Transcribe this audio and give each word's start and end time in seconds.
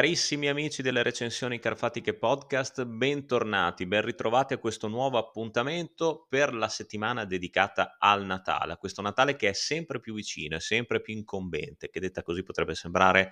Carissimi 0.00 0.48
amici 0.48 0.80
delle 0.80 1.02
recensioni 1.02 1.58
Carfatiche 1.58 2.14
Podcast, 2.14 2.86
bentornati, 2.86 3.84
ben 3.84 4.00
ritrovati 4.00 4.54
a 4.54 4.58
questo 4.58 4.88
nuovo 4.88 5.18
appuntamento 5.18 6.24
per 6.26 6.54
la 6.54 6.68
settimana 6.68 7.26
dedicata 7.26 7.98
al 7.98 8.24
Natale, 8.24 8.72
a 8.72 8.76
questo 8.78 9.02
Natale 9.02 9.36
che 9.36 9.50
è 9.50 9.52
sempre 9.52 10.00
più 10.00 10.14
vicino, 10.14 10.56
è 10.56 10.60
sempre 10.60 11.02
più 11.02 11.12
incombente, 11.12 11.90
che 11.90 12.00
detta 12.00 12.22
così 12.22 12.42
potrebbe 12.42 12.74
sembrare 12.74 13.30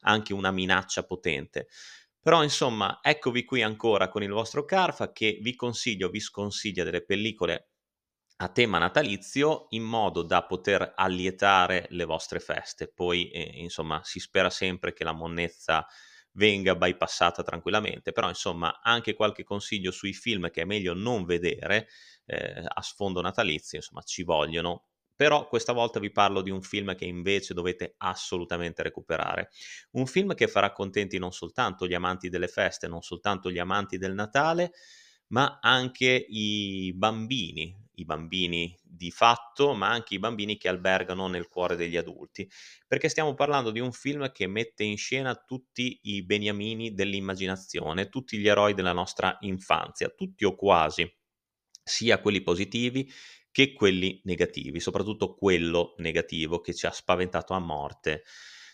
anche 0.00 0.32
una 0.32 0.50
minaccia 0.50 1.04
potente. 1.04 1.68
Però 2.20 2.42
insomma, 2.42 2.98
eccovi 3.00 3.44
qui 3.44 3.62
ancora 3.62 4.08
con 4.08 4.24
il 4.24 4.30
vostro 4.30 4.64
Carfa 4.64 5.12
che 5.12 5.38
vi 5.40 5.54
consiglio, 5.54 6.10
vi 6.10 6.18
sconsiglia 6.18 6.82
delle 6.82 7.04
pellicole 7.04 7.68
a 8.40 8.48
tema 8.48 8.78
natalizio 8.78 9.66
in 9.70 9.82
modo 9.82 10.22
da 10.22 10.44
poter 10.44 10.92
allietare 10.94 11.86
le 11.90 12.04
vostre 12.04 12.38
feste. 12.38 12.88
Poi, 12.88 13.30
eh, 13.30 13.60
insomma, 13.60 14.00
si 14.04 14.20
spera 14.20 14.50
sempre 14.50 14.92
che 14.92 15.02
la 15.02 15.12
monnezza 15.12 15.86
venga 16.38 16.76
bypassata 16.76 17.42
tranquillamente, 17.42 18.12
però 18.12 18.28
insomma 18.28 18.80
anche 18.80 19.14
qualche 19.14 19.42
consiglio 19.42 19.90
sui 19.90 20.12
film 20.12 20.50
che 20.50 20.62
è 20.62 20.64
meglio 20.64 20.94
non 20.94 21.24
vedere 21.24 21.88
eh, 22.26 22.62
a 22.64 22.80
sfondo 22.80 23.20
natalizio, 23.20 23.78
insomma 23.78 24.02
ci 24.02 24.22
vogliono. 24.22 24.84
Però 25.18 25.48
questa 25.48 25.72
volta 25.72 25.98
vi 25.98 26.12
parlo 26.12 26.42
di 26.42 26.50
un 26.50 26.62
film 26.62 26.94
che 26.94 27.04
invece 27.04 27.52
dovete 27.52 27.94
assolutamente 27.98 28.84
recuperare. 28.84 29.50
Un 29.92 30.06
film 30.06 30.32
che 30.34 30.46
farà 30.46 30.70
contenti 30.70 31.18
non 31.18 31.32
soltanto 31.32 31.88
gli 31.88 31.94
amanti 31.94 32.28
delle 32.28 32.46
feste, 32.46 32.86
non 32.86 33.02
soltanto 33.02 33.50
gli 33.50 33.58
amanti 33.58 33.98
del 33.98 34.14
Natale, 34.14 34.70
ma 35.28 35.58
anche 35.60 36.24
i 36.28 36.92
bambini, 36.94 37.74
i 37.98 38.04
bambini 38.04 38.76
di 38.82 39.10
fatto, 39.10 39.74
ma 39.74 39.88
anche 39.88 40.14
i 40.14 40.18
bambini 40.18 40.56
che 40.56 40.68
albergano 40.68 41.26
nel 41.28 41.46
cuore 41.46 41.76
degli 41.76 41.96
adulti, 41.96 42.48
perché 42.86 43.08
stiamo 43.08 43.34
parlando 43.34 43.70
di 43.70 43.80
un 43.80 43.92
film 43.92 44.30
che 44.32 44.46
mette 44.46 44.84
in 44.84 44.96
scena 44.96 45.34
tutti 45.34 45.98
i 46.02 46.24
beniamini 46.24 46.94
dell'immaginazione, 46.94 48.08
tutti 48.08 48.38
gli 48.38 48.48
eroi 48.48 48.74
della 48.74 48.92
nostra 48.92 49.36
infanzia, 49.40 50.08
tutti 50.08 50.44
o 50.44 50.54
quasi, 50.54 51.10
sia 51.82 52.20
quelli 52.20 52.42
positivi 52.42 53.10
che 53.50 53.72
quelli 53.72 54.20
negativi, 54.24 54.78
soprattutto 54.78 55.34
quello 55.34 55.94
negativo 55.98 56.60
che 56.60 56.74
ci 56.74 56.86
ha 56.86 56.92
spaventato 56.92 57.54
a 57.54 57.58
morte 57.58 58.22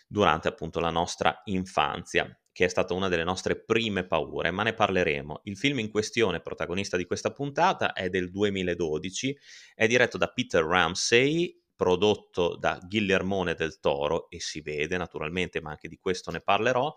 durante 0.07 0.47
appunto 0.47 0.79
la 0.79 0.91
nostra 0.91 1.41
infanzia 1.45 2.29
che 2.55 2.63
è 2.63 2.67
stata 2.69 2.93
una 2.93 3.09
delle 3.09 3.25
nostre 3.25 3.61
prime 3.61 4.05
paure, 4.05 4.49
ma 4.49 4.63
ne 4.63 4.73
parleremo. 4.73 5.41
Il 5.43 5.57
film 5.57 5.79
in 5.79 5.91
questione, 5.91 6.39
protagonista 6.39 6.95
di 6.95 7.03
questa 7.03 7.33
puntata, 7.33 7.91
è 7.91 8.07
del 8.07 8.31
2012, 8.31 9.37
è 9.75 9.87
diretto 9.87 10.17
da 10.17 10.29
Peter 10.29 10.63
Ramsey, 10.63 11.61
prodotto 11.75 12.55
da 12.55 12.79
Guillermone 12.81 13.55
del 13.55 13.81
Toro, 13.81 14.29
e 14.29 14.39
si 14.39 14.61
vede 14.61 14.95
naturalmente, 14.95 15.59
ma 15.59 15.71
anche 15.71 15.89
di 15.89 15.97
questo 15.97 16.31
ne 16.31 16.39
parlerò. 16.39 16.93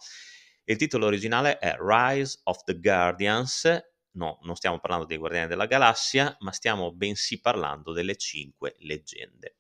Il 0.62 0.77
titolo 0.77 1.06
originale 1.06 1.59
è 1.59 1.75
Rise 1.77 2.39
of 2.45 2.62
the 2.62 2.78
Guardians, 2.78 3.69
no, 4.12 4.39
non 4.43 4.55
stiamo 4.55 4.78
parlando 4.78 5.06
dei 5.06 5.17
Guardiani 5.17 5.48
della 5.48 5.67
Galassia, 5.67 6.37
ma 6.39 6.53
stiamo 6.53 6.93
bensì 6.93 7.41
parlando 7.41 7.91
delle 7.91 8.15
cinque 8.15 8.77
leggende. 8.78 9.56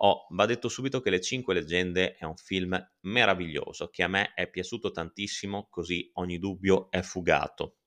Oh, 0.00 0.26
va 0.30 0.46
detto 0.46 0.68
subito 0.68 1.00
che 1.00 1.10
Le 1.10 1.20
Cinque 1.20 1.54
Leggende 1.54 2.14
è 2.14 2.24
un 2.24 2.36
film 2.36 2.78
meraviglioso, 3.00 3.88
che 3.88 4.02
a 4.02 4.08
me 4.08 4.32
è 4.34 4.48
piaciuto 4.48 4.90
tantissimo, 4.90 5.66
così 5.70 6.08
ogni 6.14 6.38
dubbio 6.38 6.90
è 6.90 7.02
fugato. 7.02 7.78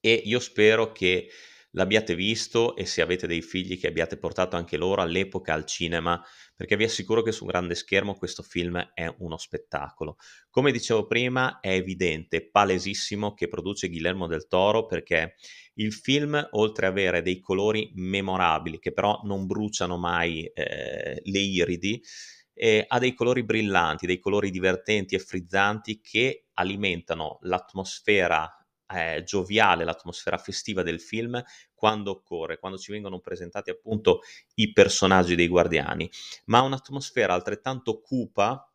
E 0.00 0.12
io 0.12 0.38
spero 0.38 0.92
che 0.92 1.28
l'abbiate 1.74 2.14
visto 2.14 2.74
e 2.76 2.86
se 2.86 3.02
avete 3.02 3.26
dei 3.26 3.42
figli 3.42 3.78
che 3.78 3.86
abbiate 3.86 4.16
portato 4.16 4.56
anche 4.56 4.76
loro 4.76 5.02
all'epoca 5.02 5.52
al 5.52 5.64
cinema, 5.64 6.22
perché 6.56 6.76
vi 6.76 6.84
assicuro 6.84 7.22
che 7.22 7.32
su 7.32 7.44
grande 7.44 7.74
schermo 7.74 8.14
questo 8.14 8.42
film 8.42 8.78
è 8.94 9.12
uno 9.18 9.36
spettacolo. 9.36 10.16
Come 10.50 10.72
dicevo 10.72 11.06
prima, 11.06 11.60
è 11.60 11.70
evidente, 11.70 12.48
palesissimo 12.48 13.34
che 13.34 13.48
produce 13.48 13.88
Guillermo 13.88 14.26
del 14.26 14.46
Toro 14.46 14.86
perché 14.86 15.34
il 15.74 15.92
film, 15.92 16.48
oltre 16.52 16.86
ad 16.86 16.92
avere 16.92 17.22
dei 17.22 17.40
colori 17.40 17.90
memorabili 17.94 18.78
che 18.78 18.92
però 18.92 19.20
non 19.24 19.46
bruciano 19.46 19.96
mai 19.96 20.44
eh, 20.44 21.20
le 21.22 21.38
iridi, 21.38 22.00
eh, 22.56 22.84
ha 22.86 23.00
dei 23.00 23.14
colori 23.14 23.42
brillanti, 23.42 24.06
dei 24.06 24.20
colori 24.20 24.50
divertenti 24.50 25.16
e 25.16 25.18
frizzanti 25.18 26.00
che 26.00 26.46
alimentano 26.54 27.38
l'atmosfera 27.42 28.48
eh, 28.92 29.22
gioviale, 29.24 29.84
l'atmosfera 29.84 30.38
festiva 30.38 30.82
del 30.82 31.00
film 31.00 31.42
quando 31.74 32.10
occorre, 32.10 32.58
quando 32.58 32.78
ci 32.78 32.92
vengono 32.92 33.20
presentati 33.20 33.70
appunto 33.70 34.20
i 34.54 34.72
personaggi 34.72 35.34
dei 35.34 35.48
guardiani, 35.48 36.10
ma 36.46 36.60
un'atmosfera 36.62 37.34
altrettanto 37.34 38.00
cupa 38.00 38.68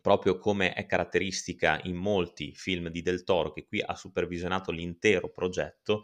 proprio 0.00 0.36
come 0.36 0.72
è 0.72 0.84
caratteristica 0.84 1.80
in 1.84 1.94
molti 1.94 2.52
film 2.54 2.88
di 2.88 3.02
Del 3.02 3.22
Toro, 3.22 3.52
che 3.52 3.64
qui 3.64 3.80
ha 3.80 3.94
supervisionato 3.94 4.72
l'intero 4.72 5.30
progetto, 5.30 6.02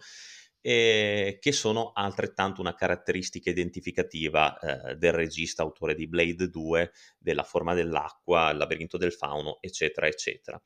eh, 0.61 1.39
che 1.41 1.53
sono 1.53 1.91
altrettanto 1.95 2.61
una 2.61 2.75
caratteristica 2.75 3.51
identificativa 3.51 4.57
eh, 4.59 4.97
del 4.97 5.13
regista 5.13 5.63
autore 5.63 5.95
di 5.97 6.07
Blade 6.07 6.49
2, 6.49 6.93
della 7.19 7.43
forma 7.43 7.75
dell'acqua, 7.75 8.51
il 8.51 8.59
labirinto 8.59 8.99
del 8.99 9.13
fauno, 9.13 9.59
eccetera, 9.61 10.07
eccetera 10.07 10.61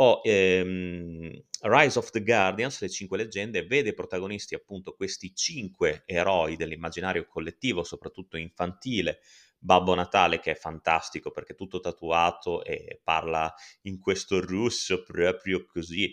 ho 0.00 0.20
ehm, 0.24 1.30
Rise 1.62 1.98
of 1.98 2.10
the 2.10 2.22
Guardians, 2.22 2.80
le 2.80 2.88
cinque 2.88 3.16
leggende, 3.18 3.64
vede 3.66 3.94
protagonisti 3.94 4.54
appunto 4.54 4.94
questi 4.94 5.34
cinque 5.34 6.02
eroi 6.06 6.56
dell'immaginario 6.56 7.26
collettivo, 7.26 7.82
soprattutto 7.82 8.36
infantile, 8.36 9.20
Babbo 9.58 9.94
Natale 9.94 10.38
che 10.38 10.52
è 10.52 10.54
fantastico 10.54 11.30
perché 11.32 11.52
è 11.54 11.56
tutto 11.56 11.80
tatuato 11.80 12.62
e 12.64 13.00
parla 13.02 13.52
in 13.82 13.98
questo 13.98 14.40
russo 14.40 15.02
proprio 15.02 15.64
così. 15.66 16.12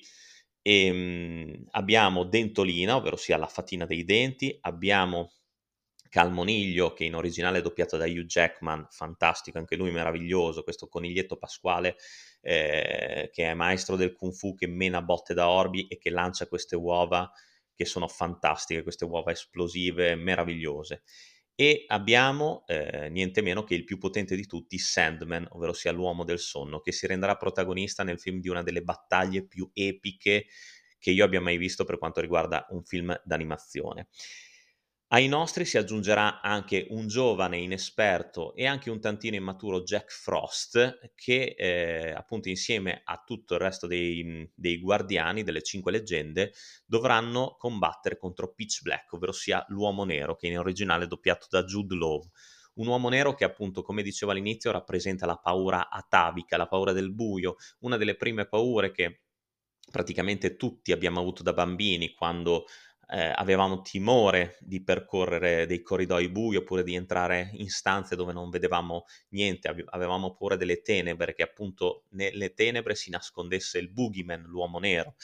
E, 0.61 0.85
ehm, 0.87 1.65
abbiamo 1.71 2.23
Dentolina, 2.25 2.95
ovvero 2.95 3.15
sia 3.17 3.37
la 3.37 3.47
fatina 3.47 3.85
dei 3.85 4.03
denti, 4.03 4.57
abbiamo 4.61 5.31
Calmoniglio, 6.09 6.93
che 6.93 7.03
in 7.03 7.15
originale 7.15 7.59
è 7.59 7.61
doppiato 7.61 7.97
da 7.97 8.05
Hugh 8.05 8.25
Jackman, 8.25 8.87
fantastico, 8.89 9.57
anche 9.57 9.75
lui 9.75 9.91
meraviglioso, 9.91 10.63
questo 10.63 10.87
coniglietto 10.87 11.37
pasquale 11.37 11.95
eh, 12.41 13.29
che 13.31 13.49
è 13.49 13.53
maestro 13.53 13.95
del 13.95 14.13
kung 14.13 14.33
fu, 14.33 14.53
che 14.55 14.67
mena 14.67 15.01
botte 15.01 15.33
da 15.33 15.49
orbi 15.49 15.87
e 15.87 15.97
che 15.97 16.09
lancia 16.09 16.47
queste 16.47 16.75
uova 16.75 17.29
che 17.73 17.85
sono 17.85 18.07
fantastiche, 18.07 18.83
queste 18.83 19.05
uova 19.05 19.31
esplosive, 19.31 20.15
meravigliose. 20.15 21.03
E 21.57 21.85
abbiamo 21.87 22.63
eh, 22.67 23.09
niente 23.09 23.41
meno 23.41 23.63
che 23.63 23.75
il 23.75 23.85
più 23.85 23.97
potente 23.97 24.35
di 24.35 24.45
tutti, 24.45 24.77
Sandman, 24.77 25.47
ovvero 25.51 25.73
sia 25.73 25.91
l'uomo 25.91 26.23
del 26.23 26.39
sonno, 26.39 26.81
che 26.81 26.91
si 26.91 27.07
renderà 27.07 27.35
protagonista 27.37 28.03
nel 28.03 28.19
film 28.19 28.39
di 28.39 28.49
una 28.49 28.61
delle 28.61 28.81
battaglie 28.81 29.45
più 29.45 29.69
epiche 29.73 30.47
che 30.99 31.11
io 31.11 31.23
abbia 31.23 31.39
mai 31.39 31.57
visto 31.57 31.83
per 31.85 31.97
quanto 31.97 32.19
riguarda 32.19 32.65
un 32.69 32.83
film 32.83 33.17
d'animazione. 33.23 34.07
Ai 35.09 35.27
nostri 35.27 35.65
si 35.65 35.77
aggiungerà 35.77 36.41
anche 36.41 36.87
un 36.89 37.07
giovane 37.07 37.57
inesperto 37.59 38.55
e 38.55 38.65
anche 38.65 38.89
un 38.89 38.99
tantino 38.99 39.35
immaturo 39.35 39.83
Jack 39.83 40.11
Frost 40.11 41.11
che 41.13 41.53
eh, 41.55 42.11
appunto 42.11 42.49
insieme 42.49 43.01
a 43.03 43.21
tutto 43.23 43.53
il 43.53 43.59
resto 43.59 43.85
dei, 43.85 44.49
dei, 44.55 44.79
guardiani 44.79 45.43
delle 45.43 45.61
cinque 45.61 45.91
leggende 45.91 46.53
dovranno 46.87 47.55
combattere 47.59 48.17
contro 48.17 48.51
Pitch 48.55 48.81
Black, 48.81 49.13
ovvero 49.13 49.31
sia 49.31 49.63
l'uomo 49.69 50.05
nero 50.05 50.35
che 50.35 50.47
in 50.47 50.57
originale 50.57 51.03
è 51.03 51.07
doppiato 51.07 51.45
da 51.51 51.63
Jude 51.63 51.95
Law. 51.95 52.27
Un 52.75 52.87
uomo 52.87 53.07
nero 53.07 53.35
che 53.35 53.43
appunto, 53.43 53.83
come 53.83 54.01
dicevo 54.01 54.31
all'inizio, 54.31 54.71
rappresenta 54.71 55.27
la 55.27 55.37
paura 55.37 55.89
atavica, 55.89 56.57
la 56.57 56.67
paura 56.67 56.93
del 56.93 57.13
buio, 57.13 57.57
una 57.81 57.95
delle 57.95 58.15
prime 58.15 58.47
paure 58.47 58.91
che 58.91 59.21
praticamente 59.91 60.55
tutti 60.55 60.91
abbiamo 60.91 61.19
avuto 61.19 61.43
da 61.43 61.53
bambini 61.53 62.11
quando 62.11 62.65
eh, 63.09 63.31
avevamo 63.35 63.81
timore 63.81 64.57
di 64.61 64.83
percorrere 64.83 65.65
dei 65.65 65.81
corridoi 65.81 66.29
bui 66.29 66.55
oppure 66.55 66.83
di 66.83 66.95
entrare 66.95 67.51
in 67.53 67.69
stanze 67.69 68.15
dove 68.15 68.33
non 68.33 68.49
vedevamo 68.49 69.05
niente, 69.29 69.73
avevamo 69.85 70.33
paura 70.33 70.55
delle 70.55 70.81
tenebre, 70.81 71.33
che 71.33 71.43
appunto 71.43 72.05
nelle 72.11 72.53
tenebre 72.53 72.95
si 72.95 73.09
nascondesse 73.09 73.77
il 73.77 73.91
boogeyman, 73.91 74.43
l'uomo 74.43 74.79
nero. 74.79 75.15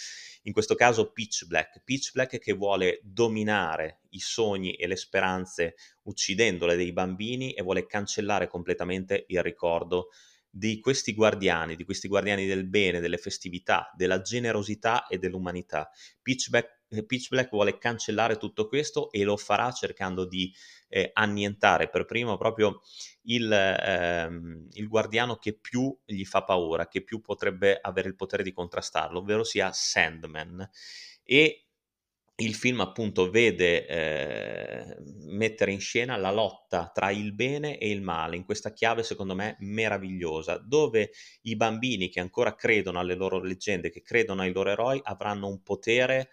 In 0.43 0.53
questo 0.53 0.75
caso 0.75 1.11
Pitch 1.11 1.45
Black, 1.45 1.83
Pitch 1.83 2.11
Black 2.13 2.39
che 2.39 2.53
vuole 2.53 2.99
dominare 3.03 4.01
i 4.09 4.19
sogni 4.19 4.73
e 4.73 4.87
le 4.87 4.95
speranze 4.95 5.75
uccidendole 6.03 6.75
dei 6.75 6.91
bambini 6.91 7.53
e 7.53 7.61
vuole 7.61 7.85
cancellare 7.85 8.47
completamente 8.47 9.25
il 9.27 9.41
ricordo 9.41 10.09
di 10.53 10.79
questi 10.79 11.13
guardiani, 11.13 11.77
di 11.77 11.85
questi 11.85 12.09
guardiani 12.09 12.45
del 12.45 12.67
bene, 12.67 12.99
delle 12.99 13.17
festività, 13.17 13.89
della 13.95 14.21
generosità 14.21 15.07
e 15.07 15.17
dell'umanità. 15.17 15.89
Pitch 16.21 16.49
Black 16.49 16.67
eh, 16.67 16.80
Pitch 17.05 17.29
Black 17.29 17.49
vuole 17.49 17.77
cancellare 17.77 18.37
tutto 18.37 18.67
questo 18.67 19.11
e 19.11 19.23
lo 19.23 19.37
farà 19.37 19.71
cercando 19.71 20.25
di 20.25 20.53
eh, 20.89 21.11
annientare 21.13 21.89
per 21.89 22.05
primo 22.05 22.37
proprio 22.37 22.81
il, 23.23 23.51
ehm, 23.51 24.67
il, 24.73 24.87
guardiano 24.87 25.37
che 25.37 25.53
più 25.53 25.97
gli 26.05 26.25
fa 26.25 26.43
paura, 26.43 26.87
che 26.87 27.01
più 27.01 27.21
potrebbe 27.21 27.79
avere 27.81 28.09
il 28.09 28.15
potere 28.15 28.43
di 28.43 28.51
contrastarlo, 28.51 29.19
ovvero 29.19 29.43
sia 29.43 29.71
Sandman. 29.71 30.69
E 31.23 31.67
il 32.41 32.55
film 32.55 32.81
appunto 32.81 33.29
vede 33.29 33.85
eh, 33.85 34.97
mettere 35.27 35.71
in 35.71 35.79
scena 35.79 36.17
la 36.17 36.31
lotta 36.31 36.89
tra 36.93 37.11
il 37.11 37.33
bene 37.33 37.77
e 37.77 37.89
il 37.89 38.01
male 38.01 38.35
in 38.35 38.45
questa 38.45 38.73
chiave 38.73 39.03
secondo 39.03 39.35
me 39.35 39.57
meravigliosa, 39.59 40.57
dove 40.57 41.11
i 41.43 41.55
bambini 41.55 42.09
che 42.09 42.19
ancora 42.19 42.55
credono 42.55 42.99
alle 42.99 43.15
loro 43.15 43.39
leggende, 43.39 43.89
che 43.91 44.01
credono 44.01 44.41
ai 44.41 44.51
loro 44.51 44.71
eroi, 44.71 44.99
avranno 45.03 45.47
un 45.47 45.61
potere 45.61 46.29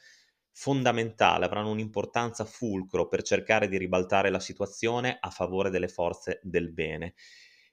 fondamentale, 0.53 1.45
avranno 1.45 1.71
un'importanza 1.71 2.45
fulcro 2.45 3.09
per 3.09 3.23
cercare 3.23 3.69
di 3.69 3.79
ribaltare 3.79 4.31
la 4.31 4.41
situazione 4.41 5.17
a 5.21 5.31
favore 5.31 5.71
delle 5.71 5.89
forze 5.89 6.41
del 6.43 6.73
bene. 6.73 7.15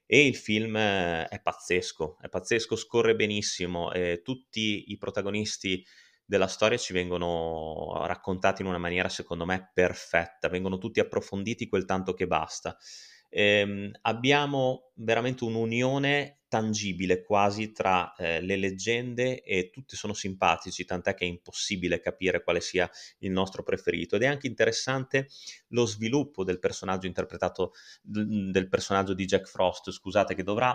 E 0.05 0.27
il 0.27 0.35
film 0.35 0.75
eh, 0.75 1.27
è 1.27 1.41
pazzesco, 1.41 2.17
è 2.21 2.29
pazzesco, 2.29 2.75
scorre 2.75 3.15
benissimo, 3.15 3.91
eh, 3.91 4.21
tutti 4.23 4.91
i 4.91 4.97
protagonisti 4.97 5.83
della 6.25 6.47
storia 6.47 6.77
ci 6.77 6.93
vengono 6.93 8.03
raccontati 8.05 8.61
in 8.61 8.67
una 8.67 8.77
maniera 8.79 9.09
secondo 9.09 9.45
me 9.45 9.71
perfetta, 9.73 10.49
vengono 10.49 10.77
tutti 10.77 10.99
approfonditi 10.99 11.67
quel 11.67 11.85
tanto 11.85 12.13
che 12.13 12.27
basta. 12.27 12.77
Ehm, 13.29 13.91
abbiamo 14.01 14.91
veramente 14.95 15.43
un'unione 15.43 16.41
tangibile 16.55 17.21
quasi 17.21 17.73
tra 17.73 18.15
eh, 18.15 18.39
le 18.39 18.55
leggende 18.55 19.41
e 19.41 19.71
tutti 19.71 19.97
sono 19.97 20.13
simpatici, 20.13 20.85
tant'è 20.85 21.13
che 21.13 21.25
è 21.25 21.27
impossibile 21.27 21.99
capire 21.99 22.41
quale 22.41 22.61
sia 22.61 22.89
il 23.19 23.31
nostro 23.31 23.61
preferito. 23.61 24.15
Ed 24.15 24.21
è 24.21 24.27
anche 24.27 24.47
interessante 24.47 25.27
lo 25.69 25.85
sviluppo 25.85 26.45
del 26.45 26.59
personaggio 26.59 27.07
interpretato, 27.07 27.73
del 28.01 28.69
personaggio 28.69 29.13
di 29.13 29.25
Jack 29.25 29.49
Frost, 29.49 29.91
scusate, 29.91 30.33
che 30.33 30.43
dovrà 30.43 30.73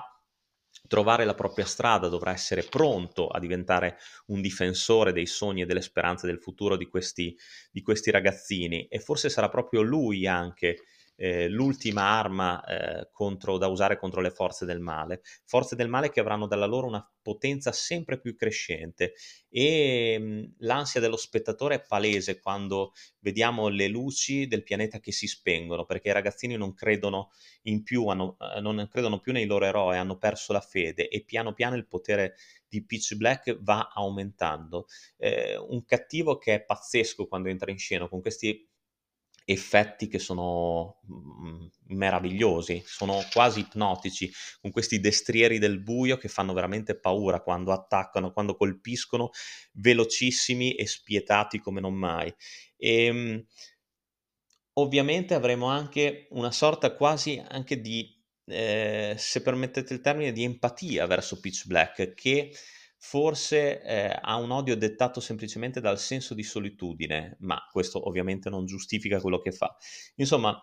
trovare 0.86 1.24
la 1.24 1.34
propria 1.34 1.64
strada, 1.64 2.08
dovrà 2.08 2.32
essere 2.32 2.62
pronto 2.62 3.28
a 3.28 3.38
diventare 3.38 3.96
un 4.26 4.42
difensore 4.42 5.12
dei 5.12 5.26
sogni 5.26 5.62
e 5.62 5.66
delle 5.66 5.80
speranze 5.80 6.26
del 6.26 6.40
futuro 6.40 6.76
di 6.76 6.88
questi, 6.88 7.34
di 7.70 7.80
questi 7.80 8.10
ragazzini 8.10 8.86
e 8.86 8.98
forse 8.98 9.30
sarà 9.30 9.48
proprio 9.48 9.80
lui 9.80 10.26
anche 10.26 10.82
eh, 11.22 11.48
l'ultima 11.48 12.04
arma 12.04 12.64
eh, 12.64 13.10
contro, 13.12 13.58
da 13.58 13.66
usare 13.66 13.98
contro 13.98 14.22
le 14.22 14.30
forze 14.30 14.64
del 14.64 14.80
male, 14.80 15.20
forze 15.44 15.76
del 15.76 15.88
male 15.88 16.08
che 16.08 16.18
avranno 16.18 16.46
dalla 16.46 16.64
loro 16.64 16.86
una 16.86 17.06
potenza 17.20 17.72
sempre 17.72 18.18
più 18.18 18.34
crescente 18.34 19.12
e 19.50 20.18
mh, 20.18 20.24
mm, 20.24 20.44
l'ansia 20.60 20.98
dello 20.98 21.18
spettatore 21.18 21.74
è 21.74 21.84
palese 21.86 22.40
quando 22.40 22.92
vediamo 23.18 23.68
le 23.68 23.88
luci 23.88 24.46
del 24.46 24.62
pianeta 24.62 24.98
che 24.98 25.12
si 25.12 25.26
spengono 25.26 25.84
perché 25.84 26.08
i 26.08 26.12
ragazzini 26.12 26.56
non 26.56 26.72
credono 26.72 27.28
in 27.64 27.82
più, 27.82 28.06
hanno, 28.06 28.38
eh, 28.56 28.60
non 28.62 28.88
credono 28.90 29.20
più 29.20 29.32
nei 29.32 29.44
loro 29.44 29.66
eroi, 29.66 29.98
hanno 29.98 30.16
perso 30.16 30.54
la 30.54 30.62
fede 30.62 31.08
e 31.10 31.22
piano 31.22 31.52
piano 31.52 31.76
il 31.76 31.86
potere 31.86 32.36
di 32.66 32.82
Pitch 32.82 33.16
Black 33.16 33.58
va 33.60 33.90
aumentando. 33.92 34.86
Eh, 35.18 35.58
un 35.58 35.84
cattivo 35.84 36.38
che 36.38 36.54
è 36.54 36.64
pazzesco 36.64 37.26
quando 37.26 37.50
entra 37.50 37.70
in 37.70 37.78
scena 37.78 38.08
con 38.08 38.22
questi 38.22 38.69
effetti 39.52 40.08
che 40.08 40.18
sono 40.18 41.00
mm, 41.10 41.66
meravigliosi, 41.88 42.82
sono 42.84 43.22
quasi 43.32 43.60
ipnotici, 43.60 44.30
con 44.60 44.70
questi 44.70 45.00
destrieri 45.00 45.58
del 45.58 45.80
buio 45.82 46.16
che 46.16 46.28
fanno 46.28 46.52
veramente 46.52 46.98
paura 46.98 47.40
quando 47.40 47.72
attaccano, 47.72 48.32
quando 48.32 48.56
colpiscono, 48.56 49.30
velocissimi 49.72 50.74
e 50.74 50.86
spietati 50.86 51.58
come 51.58 51.80
non 51.80 51.94
mai. 51.94 52.32
E, 52.76 53.04
ehm, 53.04 53.44
ovviamente 54.74 55.34
avremo 55.34 55.66
anche 55.66 56.26
una 56.30 56.50
sorta 56.50 56.94
quasi 56.94 57.42
anche 57.48 57.80
di, 57.80 58.18
eh, 58.46 59.14
se 59.18 59.42
permettete 59.42 59.94
il 59.94 60.00
termine, 60.00 60.32
di 60.32 60.44
empatia 60.44 61.06
verso 61.06 61.40
Pitch 61.40 61.66
Black, 61.66 62.14
che 62.14 62.52
forse 63.02 63.82
eh, 63.82 64.18
ha 64.20 64.36
un 64.36 64.50
odio 64.50 64.76
dettato 64.76 65.20
semplicemente 65.20 65.80
dal 65.80 65.98
senso 65.98 66.34
di 66.34 66.42
solitudine, 66.42 67.36
ma 67.40 67.58
questo 67.70 68.06
ovviamente 68.06 68.50
non 68.50 68.66
giustifica 68.66 69.20
quello 69.20 69.40
che 69.40 69.52
fa. 69.52 69.74
Insomma, 70.16 70.54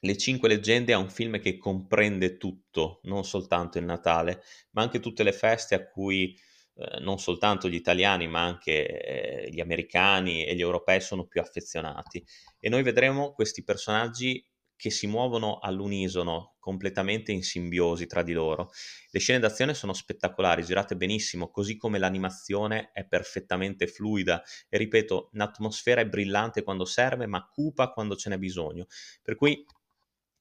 Le 0.00 0.16
Cinque 0.18 0.48
Leggende 0.48 0.92
è 0.92 0.96
un 0.96 1.08
film 1.08 1.40
che 1.40 1.56
comprende 1.56 2.36
tutto, 2.36 3.00
non 3.04 3.24
soltanto 3.24 3.78
il 3.78 3.86
Natale, 3.86 4.42
ma 4.72 4.82
anche 4.82 5.00
tutte 5.00 5.22
le 5.22 5.32
feste 5.32 5.74
a 5.74 5.88
cui 5.88 6.38
eh, 6.74 7.00
non 7.00 7.18
soltanto 7.18 7.68
gli 7.68 7.74
italiani, 7.74 8.28
ma 8.28 8.42
anche 8.42 9.46
eh, 9.46 9.50
gli 9.50 9.60
americani 9.60 10.44
e 10.44 10.54
gli 10.54 10.60
europei 10.60 11.00
sono 11.00 11.24
più 11.26 11.40
affezionati. 11.40 12.22
E 12.60 12.68
noi 12.68 12.82
vedremo 12.82 13.32
questi 13.32 13.64
personaggi 13.64 14.46
che 14.76 14.90
si 14.90 15.06
muovono 15.06 15.58
all'unisono, 15.58 16.54
completamente 16.58 17.32
in 17.32 17.42
simbiosi 17.42 18.06
tra 18.06 18.22
di 18.22 18.32
loro. 18.32 18.70
Le 19.10 19.18
scene 19.18 19.38
d'azione 19.38 19.74
sono 19.74 19.92
spettacolari, 19.92 20.64
girate 20.64 20.96
benissimo, 20.96 21.50
così 21.50 21.76
come 21.76 21.98
l'animazione 21.98 22.90
è 22.92 23.04
perfettamente 23.06 23.86
fluida 23.86 24.42
e 24.68 24.78
ripeto, 24.78 25.30
l'atmosfera 25.32 26.00
è 26.00 26.06
brillante 26.06 26.62
quando 26.62 26.84
serve, 26.84 27.26
ma 27.26 27.46
cupa 27.46 27.90
quando 27.90 28.16
ce 28.16 28.30
n'è 28.30 28.38
bisogno. 28.38 28.86
Per 29.22 29.36
cui 29.36 29.64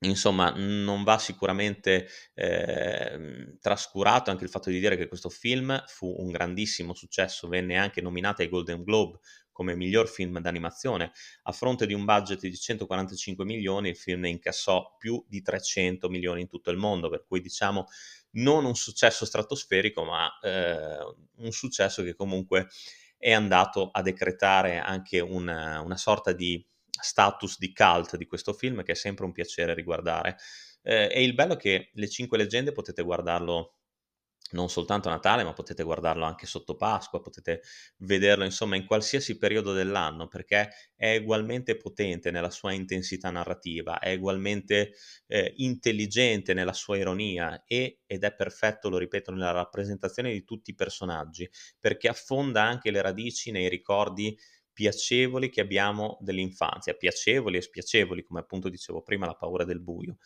Insomma, 0.03 0.51
non 0.53 1.03
va 1.03 1.18
sicuramente 1.18 2.07
eh, 2.33 3.57
trascurato 3.62 4.31
anche 4.31 4.44
il 4.44 4.50
fatto 4.50 4.69
di 4.69 4.79
dire 4.79 4.97
che 4.97 5.07
questo 5.07 5.29
film 5.29 5.81
fu 5.88 6.13
un 6.18 6.29
grandissimo 6.29 6.94
successo, 6.94 7.47
venne 7.47 7.77
anche 7.77 8.01
nominato 8.01 8.41
ai 8.41 8.50
Golden 8.50 8.83
Globe 8.83 9.19
come 9.53 9.75
miglior 9.75 10.09
film 10.09 10.39
d'animazione. 10.39 11.13
A 11.44 11.53
fronte 11.53 11.85
di 11.85 11.94
un 11.94 12.03
budget 12.03 12.41
di 12.41 12.57
145 12.57 13.45
milioni, 13.45 13.89
il 13.89 13.95
film 13.95 14.21
ne 14.21 14.29
incassò 14.29 14.95
più 14.97 15.23
di 15.29 15.41
300 15.41 16.09
milioni 16.09 16.41
in 16.41 16.47
tutto 16.47 16.71
il 16.71 16.77
mondo, 16.77 17.09
per 17.09 17.23
cui 17.25 17.39
diciamo 17.39 17.85
non 18.31 18.65
un 18.65 18.75
successo 18.75 19.25
stratosferico, 19.25 20.03
ma 20.03 20.29
eh, 20.41 20.97
un 21.38 21.51
successo 21.51 22.03
che 22.03 22.15
comunque 22.15 22.67
è 23.17 23.31
andato 23.31 23.89
a 23.89 24.01
decretare 24.01 24.79
anche 24.79 25.21
una, 25.21 25.79
una 25.79 25.95
sorta 25.95 26.33
di 26.33 26.61
status 26.89 27.57
di 27.57 27.73
cult 27.73 28.17
di 28.17 28.25
questo 28.25 28.53
film 28.53 28.83
che 28.83 28.91
è 28.91 28.95
sempre 28.95 29.23
un 29.25 29.31
piacere 29.31 29.73
riguardare. 29.73 30.38
Eh, 30.81 31.09
e 31.11 31.23
il 31.23 31.33
bello 31.33 31.53
è 31.53 31.57
che 31.57 31.91
Le 31.94 32.09
Cinque 32.09 32.38
Leggende 32.38 32.71
potete 32.71 33.01
guardarlo 33.03 33.77
non 34.53 34.69
soltanto 34.69 35.09
a 35.09 35.11
Natale, 35.11 35.44
ma 35.44 35.53
potete 35.53 35.83
guardarlo 35.83 36.23
anche 36.23 36.45
sotto 36.45 36.75
Pasqua, 36.75 37.21
potete 37.21 37.61
vederlo 37.97 38.44
insomma 38.44 38.75
in 38.75 38.85
qualsiasi 38.85 39.38
periodo 39.38 39.74
dell'anno, 39.74 40.27
perché 40.27 40.69
è 40.95 41.17
ugualmente 41.17 41.77
potente 41.77 42.31
nella 42.31 42.50
sua 42.50 42.72
intensità 42.72 43.29
narrativa, 43.29 44.00
è 44.00 44.13
ugualmente 44.15 44.93
eh, 45.27 45.53
intelligente 45.57 46.53
nella 46.53 46.74
sua 46.74 46.98
ironia 46.98 47.63
e, 47.65 48.01
ed 48.05 48.24
è 48.24 48.33
perfetto, 48.33 48.89
lo 48.89 48.98
ripeto, 48.98 49.31
nella 49.31 49.51
rappresentazione 49.51 50.31
di 50.31 50.43
tutti 50.43 50.72
i 50.72 50.75
personaggi, 50.75 51.50
perché 51.79 52.07
affonda 52.07 52.63
anche 52.63 52.91
le 52.91 53.01
radici 53.01 53.51
nei 53.51 53.69
ricordi 53.69 54.38
piacevoli 54.74 55.50
che 55.50 55.62
abbiamo 55.62 56.17
dell'infanzia, 56.22 56.95
piacevoli 56.95 57.57
e 57.57 57.62
spiacevoli, 57.62 58.24
come 58.24 58.39
appunto 58.39 58.69
dicevo 58.69 59.03
prima, 59.03 59.25
la 59.25 59.36
paura 59.36 59.63
del 59.63 59.79
buio. 59.79 60.17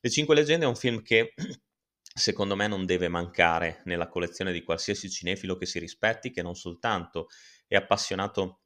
Le 0.00 0.10
Cinque 0.10 0.34
Leggende 0.34 0.64
è 0.64 0.68
un 0.68 0.76
film 0.76 1.02
che 1.02 1.32
secondo 2.14 2.56
me 2.56 2.66
non 2.66 2.84
deve 2.84 3.08
mancare 3.08 3.80
nella 3.84 4.08
collezione 4.08 4.52
di 4.52 4.62
qualsiasi 4.62 5.10
cinefilo 5.10 5.56
che 5.56 5.66
si 5.66 5.78
rispetti, 5.78 6.30
che 6.30 6.42
non 6.42 6.54
soltanto 6.54 7.28
è 7.66 7.76
appassionato 7.76 8.60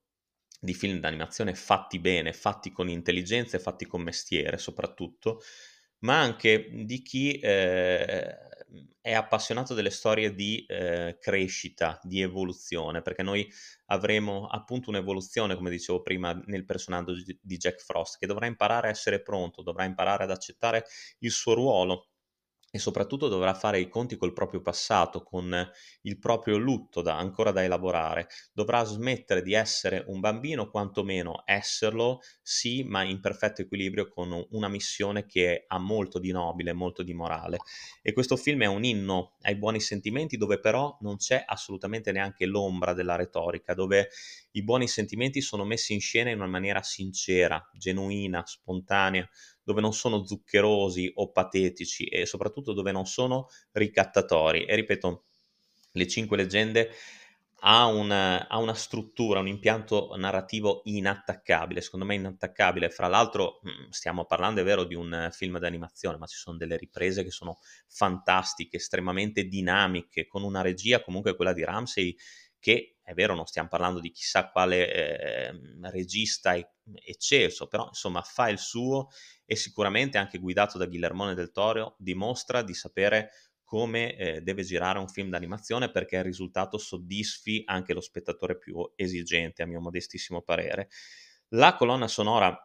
di 0.61 0.75
film 0.75 0.99
d'animazione 1.01 1.55
fatti 1.55 1.99
bene, 1.99 2.33
fatti 2.33 2.73
con 2.73 2.89
intelligenza 2.89 3.57
e 3.57 3.61
fatti 3.61 3.87
con 3.87 4.03
mestiere 4.03 4.59
soprattutto, 4.59 5.41
ma 6.01 6.21
anche 6.21 6.69
di 6.73 7.03
chi 7.03 7.39
eh, 7.39 8.35
è 9.01 9.13
appassionato 9.15 9.75
delle 9.75 9.91
storie 9.91 10.35
di 10.35 10.65
eh, 10.67 11.19
crescita, 11.21 12.01
di 12.03 12.21
evoluzione, 12.21 13.03
perché 13.03 13.23
noi 13.23 13.49
avremo 13.87 14.47
appunto 14.49 14.91
un'evoluzione, 14.91 15.55
come 15.55 15.71
dicevo 15.71 16.03
prima, 16.03 16.33
nel 16.47 16.65
personaggio 16.65 17.13
di 17.15 17.57
Jack 17.57 17.81
Frost, 17.81 18.19
che 18.19 18.27
dovrà 18.27 18.47
imparare 18.47 18.89
a 18.89 18.91
essere 18.91 19.23
pronto, 19.23 19.63
dovrà 19.63 19.85
imparare 19.85 20.25
ad 20.25 20.31
accettare 20.31 20.85
il 21.21 21.31
suo 21.31 21.55
ruolo 21.55 22.09
e 22.77 22.79
soprattutto 22.79 23.29
dovrà 23.29 23.55
fare 23.55 23.81
i 23.81 23.89
conti 23.89 24.17
col 24.17 24.35
proprio 24.35 24.61
passato, 24.61 25.23
con 25.23 25.67
il 26.03 26.19
proprio 26.19 26.59
lutto 26.59 27.01
da, 27.01 27.17
ancora 27.17 27.51
da 27.51 27.65
elaborare. 27.65 28.29
Dovrà 28.53 28.85
smettere 28.85 29.41
di 29.41 29.55
essere 29.55 30.05
un 30.09 30.21
bambino, 30.21 30.69
quantomeno 30.71 31.43
esserlo, 31.47 32.21
sì, 32.43 32.83
ma 32.85 33.03
in 33.03 33.21
perfetto 33.21 33.63
equilibrio 33.63 34.09
con 34.09 34.47
una 34.51 34.69
missione 34.69 35.25
che 35.25 35.65
ha 35.67 35.79
molto 35.79 36.19
di 36.19 36.31
nobile, 36.33 36.75
molto 36.75 37.03
di 37.03 37.15
morale. 37.15 37.57
E 38.03 38.13
questo 38.13 38.37
film 38.37 38.63
è 38.63 38.67
un 38.67 38.85
inno 38.85 39.37
ai 39.43 39.57
buoni 39.57 39.81
sentimenti 39.81 40.37
dove 40.37 40.61
però 40.61 40.99
non 41.01 41.17
c'è 41.17 41.43
assolutamente 41.47 42.13
neanche 42.13 42.45
l'ombra 42.45 42.93
della 42.93 43.17
retorica, 43.17 43.73
dove 43.73 44.11
i 44.53 44.63
buoni 44.63 44.87
sentimenti 44.87 45.41
sono 45.41 45.65
messi 45.65 45.95
in 45.95 46.01
scena 46.01 46.29
in 46.29 46.37
una 46.37 46.47
maniera 46.47 46.83
sincera, 46.83 47.71
genuina, 47.73 48.43
spontanea, 48.45 49.27
dove 49.67 49.81
non 49.81 49.93
sono 49.93 50.25
zuccherosi 50.25 51.11
o 51.17 51.33
patetici 51.33 52.05
e 52.05 52.25
soprattutto 52.25 52.73
dove 52.73 52.93
non 52.93 53.05
sono 53.05 53.49
ricattatori. 53.73 54.65
E 54.65 54.77
ripeto, 54.77 55.25
le 55.91 56.07
cinque 56.07 56.37
leggende 56.37 56.91
ha 57.61 57.87
una, 57.87 58.47
ha 58.47 58.59
una, 58.59 58.75
struttura, 58.75 59.41
un 59.41 59.49
impianto 59.49 60.15
narrativo 60.15 60.83
inattaccabile, 60.85 61.81
secondo 61.81 62.07
me 62.07 62.15
inattaccabile. 62.15 62.91
Fra 62.91 63.09
l'altro 63.09 63.61
mm, 63.67 63.89
stiamo 63.91 64.25
parlando, 64.25 64.61
è 64.61 64.65
vero, 64.65 64.85
di 64.85 64.95
un 64.95 65.31
film 65.33 65.59
d'animazione, 65.59 66.17
ma 66.17 66.27
ci 66.27 66.37
sono 66.37 66.57
delle 66.57 66.77
riprese 66.77 67.25
che 67.25 67.33
sono 67.33 67.59
fantastiche, 67.89 68.77
estremamente 68.77 69.47
dinamiche, 69.47 70.29
con 70.29 70.45
una 70.45 70.61
regia 70.61 71.03
comunque 71.03 71.35
quella 71.35 71.53
di 71.53 71.65
Ramsey 71.65 72.17
che 72.59 72.97
è 73.03 73.15
vero, 73.15 73.37
non 73.37 73.47
stiamo 73.47 73.69
parlando 73.69 74.01
di 74.01 74.11
chissà 74.11 74.51
quale 74.51 74.93
eh, 74.93 75.61
regista 75.91 76.57
ecceso, 77.05 77.69
però 77.69 77.87
insomma 77.87 78.21
fa 78.23 78.49
il 78.49 78.59
suo 78.59 79.11
e 79.45 79.55
sicuramente 79.55 80.19
anche 80.19 80.39
guidato 80.39 80.77
da 80.77 80.87
Guillermone 80.87 81.35
del 81.35 81.53
Toro 81.53 81.95
dimostra 81.99 82.63
di 82.63 82.75
sapere 82.75 83.31
come 83.63 84.17
eh, 84.17 84.41
deve 84.43 84.65
girare 84.65 84.99
un 84.99 85.09
film 85.09 85.31
d'animazione 85.31 85.91
perché 85.91 86.17
il 86.17 86.25
risultato 86.25 86.79
soddisfi 86.79 87.63
anche 87.67 87.93
lo 87.95 88.01
spettatore 88.01 88.59
più 88.59 88.77
esigente, 88.97 89.63
a 89.63 89.67
mio 89.67 89.81
modestissimo 89.81 90.43
parere. 90.43 90.89
La 91.51 91.77
colonna 91.77 92.09
sonora 92.09 92.59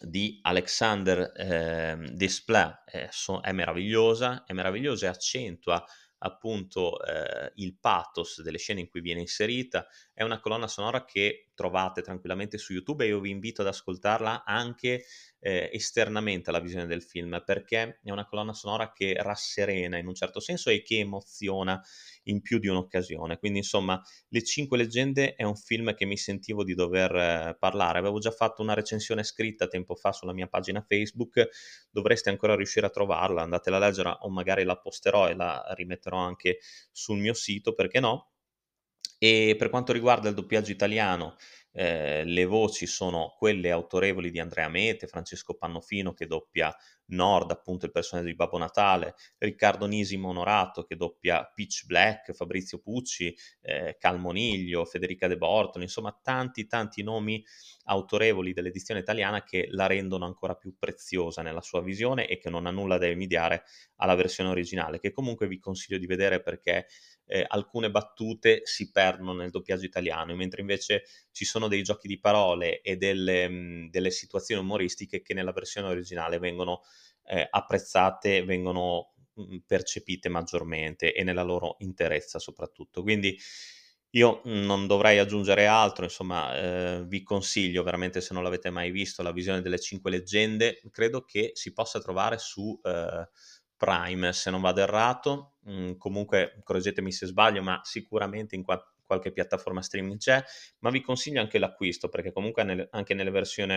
di 0.00 0.38
Alexander 0.42 1.32
eh, 1.36 2.10
Desplat 2.12 2.84
eh, 2.86 3.08
so, 3.10 3.40
è 3.40 3.52
meravigliosa, 3.52 4.44
è 4.44 4.52
meravigliosa 4.52 5.06
e 5.06 5.08
accentua 5.10 5.84
appunto 6.22 7.02
eh, 7.04 7.52
il 7.56 7.76
pathos 7.78 8.42
delle 8.42 8.58
scene 8.58 8.80
in 8.80 8.88
cui 8.88 9.00
viene 9.00 9.20
inserita. 9.20 9.86
È 10.12 10.22
una 10.22 10.40
colonna 10.40 10.68
sonora 10.68 11.04
che 11.04 11.50
trovate 11.62 12.02
tranquillamente 12.02 12.58
su 12.58 12.72
YouTube 12.72 13.04
e 13.04 13.08
io 13.08 13.20
vi 13.20 13.30
invito 13.30 13.62
ad 13.62 13.68
ascoltarla 13.68 14.42
anche 14.44 15.04
eh, 15.38 15.70
esternamente 15.72 16.50
alla 16.50 16.58
visione 16.58 16.86
del 16.86 17.02
film 17.04 17.40
perché 17.46 18.00
è 18.02 18.10
una 18.10 18.26
colonna 18.26 18.52
sonora 18.52 18.92
che 18.92 19.14
rasserena 19.16 19.96
in 19.96 20.08
un 20.08 20.14
certo 20.14 20.40
senso 20.40 20.70
e 20.70 20.82
che 20.82 20.98
emoziona 20.98 21.80
in 22.24 22.42
più 22.42 22.58
di 22.58 22.66
un'occasione. 22.66 23.38
Quindi 23.38 23.58
insomma 23.58 24.02
Le 24.28 24.42
Cinque 24.42 24.76
Leggende 24.76 25.36
è 25.36 25.44
un 25.44 25.54
film 25.54 25.94
che 25.94 26.04
mi 26.04 26.16
sentivo 26.16 26.64
di 26.64 26.74
dover 26.74 27.14
eh, 27.14 27.56
parlare. 27.56 28.00
Avevo 28.00 28.18
già 28.18 28.32
fatto 28.32 28.60
una 28.60 28.74
recensione 28.74 29.22
scritta 29.22 29.68
tempo 29.68 29.94
fa 29.94 30.10
sulla 30.10 30.32
mia 30.32 30.48
pagina 30.48 30.84
Facebook, 30.86 31.48
dovreste 31.90 32.28
ancora 32.28 32.56
riuscire 32.56 32.86
a 32.86 32.90
trovarla, 32.90 33.42
andatela 33.42 33.76
a 33.76 33.80
leggere 33.80 34.16
o 34.18 34.30
magari 34.30 34.64
la 34.64 34.76
posterò 34.76 35.28
e 35.28 35.36
la 35.36 35.64
rimetterò 35.76 36.16
anche 36.16 36.58
sul 36.90 37.18
mio 37.18 37.34
sito, 37.34 37.72
perché 37.72 38.00
no? 38.00 38.31
E 39.24 39.54
per 39.56 39.70
quanto 39.70 39.92
riguarda 39.92 40.28
il 40.28 40.34
doppiaggio 40.34 40.72
italiano, 40.72 41.36
eh, 41.72 42.24
le 42.24 42.44
voci 42.44 42.86
sono 42.86 43.34
quelle 43.36 43.70
autorevoli 43.70 44.30
di 44.30 44.38
Andrea 44.38 44.68
Mete, 44.68 45.06
Francesco 45.06 45.54
Pannofino 45.54 46.12
che 46.12 46.26
doppia 46.26 46.74
Nord, 47.06 47.50
appunto 47.50 47.86
il 47.86 47.92
personaggio 47.92 48.28
di 48.28 48.34
Babbo 48.34 48.58
Natale, 48.58 49.14
Riccardo 49.38 49.86
Nisimo 49.86 50.28
Onorato 50.28 50.84
che 50.84 50.96
doppia 50.96 51.44
Pitch 51.44 51.84
Black, 51.84 52.32
Fabrizio 52.32 52.78
Pucci, 52.78 53.34
eh, 53.60 53.96
Calmoniglio, 53.98 54.84
Federica 54.84 55.26
De 55.26 55.36
Bortoli, 55.36 55.84
insomma 55.84 56.18
tanti 56.22 56.66
tanti 56.66 57.02
nomi 57.02 57.42
autorevoli 57.84 58.52
dell'edizione 58.52 59.00
italiana 59.00 59.42
che 59.42 59.66
la 59.70 59.86
rendono 59.86 60.24
ancora 60.24 60.54
più 60.54 60.76
preziosa 60.78 61.42
nella 61.42 61.60
sua 61.60 61.82
visione 61.82 62.26
e 62.26 62.38
che 62.38 62.50
non 62.50 62.66
ha 62.66 62.70
nulla 62.70 62.98
da 62.98 63.06
invidiare 63.06 63.64
alla 63.96 64.14
versione 64.14 64.50
originale, 64.50 64.98
che 64.98 65.10
comunque 65.10 65.48
vi 65.48 65.58
consiglio 65.58 65.98
di 65.98 66.06
vedere 66.06 66.40
perché 66.42 66.86
eh, 67.26 67.44
alcune 67.46 67.90
battute 67.90 68.60
si 68.64 68.90
perdono 68.90 69.32
nel 69.32 69.50
doppiaggio 69.50 69.84
italiano, 69.84 70.34
mentre 70.34 70.60
invece 70.60 71.04
ci 71.32 71.44
sono 71.44 71.61
dei 71.68 71.82
giochi 71.82 72.08
di 72.08 72.18
parole 72.20 72.80
e 72.80 72.96
delle, 72.96 73.48
mm, 73.48 73.86
delle 73.88 74.10
situazioni 74.10 74.60
umoristiche 74.62 75.22
che 75.22 75.34
nella 75.34 75.52
versione 75.52 75.88
originale 75.88 76.38
vengono 76.38 76.82
eh, 77.24 77.46
apprezzate, 77.50 78.44
vengono 78.44 79.14
mm, 79.40 79.58
percepite 79.66 80.28
maggiormente 80.28 81.12
e 81.14 81.22
nella 81.24 81.42
loro 81.42 81.76
interezza 81.80 82.38
soprattutto. 82.38 83.02
Quindi 83.02 83.36
io 84.14 84.42
non 84.44 84.86
dovrei 84.86 85.18
aggiungere 85.18 85.66
altro, 85.66 86.04
insomma, 86.04 86.54
eh, 86.54 87.04
vi 87.06 87.22
consiglio 87.22 87.82
veramente 87.82 88.20
se 88.20 88.34
non 88.34 88.42
l'avete 88.42 88.68
mai 88.68 88.90
visto 88.90 89.22
la 89.22 89.32
visione 89.32 89.62
delle 89.62 89.78
cinque 89.78 90.10
leggende, 90.10 90.82
credo 90.90 91.22
che 91.24 91.52
si 91.54 91.72
possa 91.72 91.98
trovare 91.98 92.36
su 92.38 92.78
eh, 92.82 93.28
Prime, 93.74 94.32
se 94.34 94.50
non 94.50 94.60
vado 94.60 94.80
errato, 94.82 95.54
mm, 95.68 95.92
comunque 95.96 96.60
correggetemi 96.62 97.10
se 97.10 97.26
sbaglio, 97.26 97.62
ma 97.62 97.80
sicuramente 97.84 98.54
in 98.54 98.62
qua- 98.62 98.91
qualche 99.12 99.32
piattaforma 99.32 99.82
streaming 99.82 100.18
c'è, 100.18 100.42
ma 100.80 100.90
vi 100.90 101.02
consiglio 101.02 101.40
anche 101.40 101.58
l'acquisto 101.58 102.08
perché 102.08 102.32
comunque 102.32 102.64
nel- 102.64 102.88
anche 102.92 103.14
nelle 103.14 103.30
versioni 103.30 103.74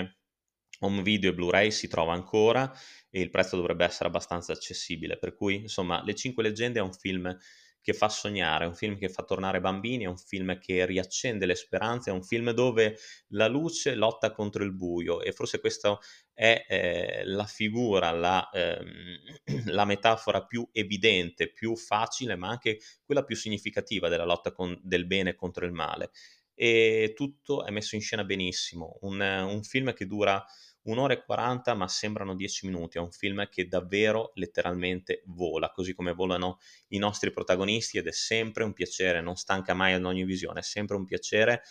home 0.80 1.01
video 1.01 1.30
e 1.32 1.34
Blu-ray 1.34 1.72
si 1.72 1.88
trova 1.88 2.13
ancora 2.13 2.72
e 3.10 3.22
il 3.22 3.30
prezzo 3.30 3.56
dovrebbe 3.56 3.86
essere 3.86 4.10
abbastanza 4.10 4.54
accessibile, 4.54 5.18
per 5.18 5.34
cui 5.36 5.56
insomma 5.56 6.04
Le 6.04 6.15
Cinque 6.15 6.44
Leggende 6.44 6.80
è 6.80 6.82
un 6.82 6.94
film 6.94 7.36
che 7.82 7.94
fa 7.94 8.10
sognare, 8.10 8.65
è 8.65 8.68
un 8.68 8.74
film 8.74 8.98
che 8.98 9.10
fa 9.10 9.22
tornare 9.24 9.62
bambini, 9.62 10.06
è 10.06 10.08
un 10.08 10.18
film 10.18 10.58
che 10.58 10.88
riaccende 10.88 11.46
le 11.46 11.54
speranze, 11.54 12.10
è 12.10 12.13
un 12.13 12.24
film 12.24 12.50
dove 12.50 12.98
la 13.27 13.48
luce 13.48 13.94
lotta 13.94 14.32
contro 14.32 14.63
il 14.63 14.74
buio 14.74 15.22
e 15.22 15.32
forse 15.32 15.60
questa 15.60 15.96
è 16.34 16.65
eh, 16.68 17.22
la 17.25 17.46
figura, 17.46 18.10
la, 18.10 18.50
ehm, 18.51 19.18
la, 19.66 19.86
metafora 19.86 20.46
più 20.46 20.68
evidente, 20.72 21.52
più 21.52 21.76
facile, 21.76 22.36
ma 22.36 22.50
anche 22.50 22.80
quella 23.04 23.24
più 23.24 23.36
significativa 23.36 24.10
della 24.10 24.26
lotta 24.26 24.52
con, 24.52 24.80
del 24.84 25.06
bene 25.06 25.36
contro 25.36 25.66
il 25.66 25.72
male. 25.72 26.12
E 26.54 27.14
tutto 27.16 27.66
è 27.66 27.72
messo 27.72 27.96
in 27.96 28.02
scena 28.02 28.24
benissimo, 28.24 28.98
un, 29.02 29.20
un 29.20 29.64
film 29.64 29.94
che 29.94 30.08
dura 30.08 30.44
un'ora 30.86 31.14
e 31.14 31.24
40 31.24 31.74
ma 31.74 31.88
sembrano 31.88 32.36
10 32.36 32.68
minuti, 32.68 32.98
è 32.98 33.02
un 33.02 33.12
film 33.12 33.48
che 33.50 33.68
davvero 33.68 34.32
letteralmente 34.36 35.22
vola, 35.26 35.72
così 35.72 35.94
come 35.94 36.14
volano 36.14 36.60
i 36.90 36.98
nostri 36.98 37.32
protagonisti 37.32 37.98
ed 37.98 38.08
è 38.08 38.12
sempre 38.12 38.64
un 38.64 38.74
piacere, 38.74 39.22
non 39.22 39.36
stanca 39.36 39.74
mai 39.74 39.94
ad 39.94 40.06
ogni 40.06 40.24
visione, 40.24 40.60
è 40.60 40.64
sempre 40.64 40.96
un 40.96 41.06
piacere 41.06 41.64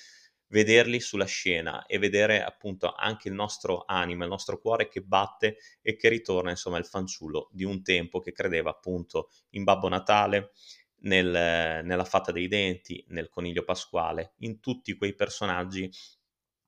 vederli 0.54 1.00
sulla 1.00 1.24
scena 1.24 1.84
e 1.84 1.98
vedere 1.98 2.40
appunto 2.40 2.92
anche 2.92 3.26
il 3.26 3.34
nostro 3.34 3.82
animo, 3.88 4.22
il 4.22 4.28
nostro 4.28 4.60
cuore 4.60 4.86
che 4.86 5.00
batte 5.00 5.56
e 5.82 5.96
che 5.96 6.08
ritorna 6.08 6.50
insomma 6.50 6.78
il 6.78 6.86
fanciullo 6.86 7.48
di 7.50 7.64
un 7.64 7.82
tempo 7.82 8.20
che 8.20 8.30
credeva 8.30 8.70
appunto 8.70 9.30
in 9.50 9.64
Babbo 9.64 9.88
Natale, 9.88 10.52
nel, 11.00 11.82
nella 11.84 12.04
fatta 12.04 12.30
dei 12.30 12.46
denti, 12.46 13.04
nel 13.08 13.28
coniglio 13.28 13.64
pasquale, 13.64 14.34
in 14.38 14.60
tutti 14.60 14.96
quei 14.96 15.16
personaggi 15.16 15.90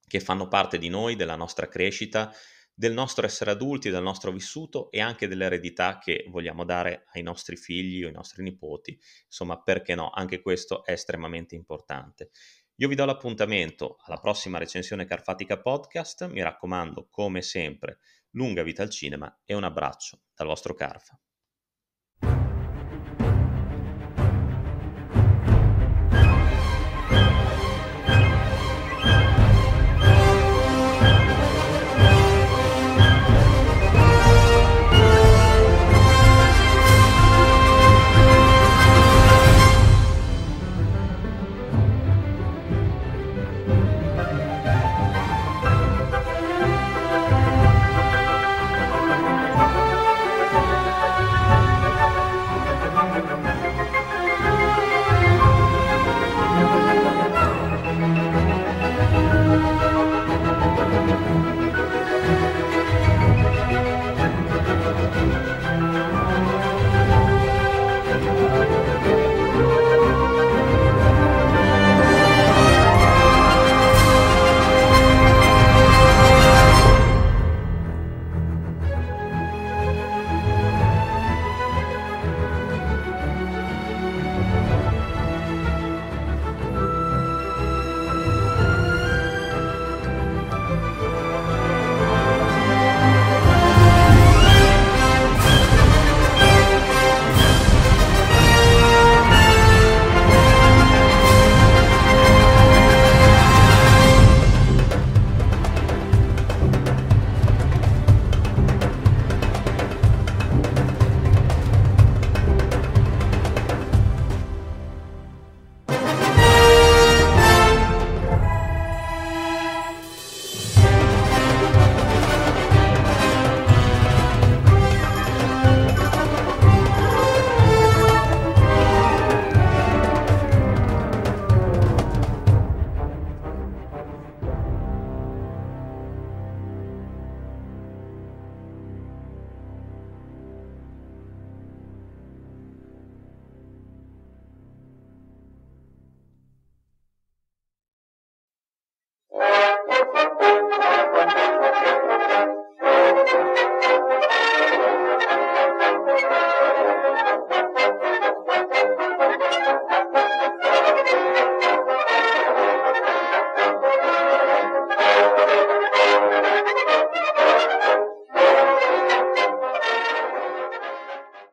che 0.04 0.18
fanno 0.18 0.48
parte 0.48 0.78
di 0.78 0.88
noi, 0.88 1.14
della 1.14 1.36
nostra 1.36 1.68
crescita, 1.68 2.32
del 2.74 2.92
nostro 2.92 3.24
essere 3.24 3.52
adulti, 3.52 3.88
del 3.88 4.02
nostro 4.02 4.32
vissuto 4.32 4.90
e 4.90 5.00
anche 5.00 5.28
dell'eredità 5.28 5.98
che 5.98 6.26
vogliamo 6.28 6.64
dare 6.64 7.06
ai 7.12 7.22
nostri 7.22 7.56
figli 7.56 8.02
o 8.02 8.08
ai 8.08 8.12
nostri 8.12 8.42
nipoti. 8.42 8.98
Insomma, 9.26 9.62
perché 9.62 9.94
no? 9.94 10.10
Anche 10.10 10.42
questo 10.42 10.84
è 10.84 10.92
estremamente 10.92 11.54
importante. 11.54 12.30
Io 12.78 12.88
vi 12.88 12.94
do 12.94 13.06
l'appuntamento 13.06 13.96
alla 14.02 14.18
prossima 14.18 14.58
recensione 14.58 15.06
Carfatica 15.06 15.58
Podcast. 15.58 16.28
Mi 16.28 16.42
raccomando, 16.42 17.08
come 17.08 17.40
sempre, 17.40 18.00
lunga 18.32 18.62
vita 18.62 18.82
al 18.82 18.90
cinema 18.90 19.34
e 19.46 19.54
un 19.54 19.64
abbraccio 19.64 20.24
dal 20.34 20.46
vostro 20.46 20.74
Carfa. 20.74 21.18